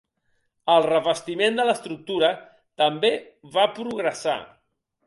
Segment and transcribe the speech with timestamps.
[0.75, 2.33] El revestiment de l'estructura
[2.85, 3.13] també
[3.59, 4.39] va progressar.